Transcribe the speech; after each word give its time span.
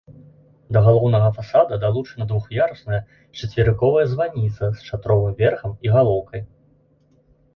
Да 0.75 0.79
галоўнага 0.85 1.27
фасада 1.39 1.77
далучана 1.83 2.25
двух'ярусная 2.31 3.01
чацверыковая 3.39 4.05
званіца 4.13 4.63
з 4.79 4.89
шатровым 4.89 5.33
верхам 5.43 5.75
і 5.89 5.93
галоўкай. 5.97 6.41